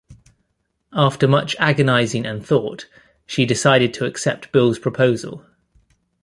After 0.93 1.27
much 1.27 1.55
agonising 1.59 2.25
and 2.25 2.43
thought, 2.43 2.87
she 3.27 3.45
decided 3.45 3.93
to 3.93 4.05
accept 4.05 4.51
Bill's 4.51 4.79
proposal. 4.79 5.45